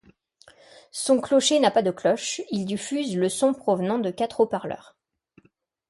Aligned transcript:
Son 0.91 1.21
clocher 1.21 1.59
n'a 1.59 1.69
pas 1.69 1.83
de 1.83 1.91
cloche, 1.91 2.41
il 2.49 2.65
diffuse 2.65 3.15
le 3.15 3.29
son 3.29 3.53
provenant 3.53 3.99
de 3.99 4.09
quatre 4.09 4.39
haut-parleurs. 4.39 4.97